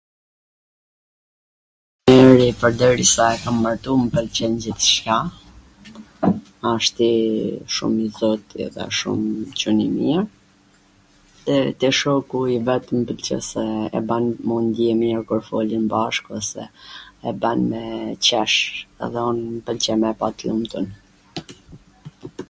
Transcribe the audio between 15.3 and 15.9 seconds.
kur folin